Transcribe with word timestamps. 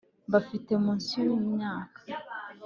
bafite 0.31 0.71
munsi 0.83 1.13
yu 1.25 1.33
myaka 1.53 1.99